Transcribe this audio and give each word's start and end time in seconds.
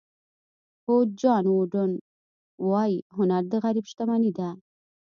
کوچ 0.83 1.07
جان 1.21 1.43
ووډن 1.49 1.91
وایي 2.69 2.97
هنر 3.15 3.43
د 3.51 3.53
غریب 3.63 3.85
شتمني 3.91 4.31
ده. 4.37 4.49